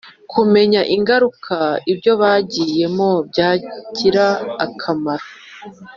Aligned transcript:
kumenya 0.31 0.81
ingaruka 0.95 1.55
ibyo 1.91 2.13
bagiyemo 2.21 3.09
byagira 3.29 4.27
akamaro 4.65 5.25